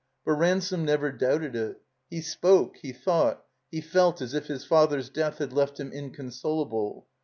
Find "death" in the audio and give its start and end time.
5.11-5.37